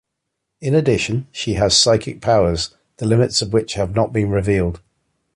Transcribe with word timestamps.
In 0.61 0.73
addition, 0.73 1.27
she 1.31 1.53
has 1.53 1.77
psychic 1.77 2.21
powers, 2.21 2.71
the 2.97 3.05
limits 3.05 3.43
of 3.43 3.53
which 3.53 3.75
have 3.75 3.93
not 3.93 4.11
been 4.11 4.31
revealed. 4.31 4.81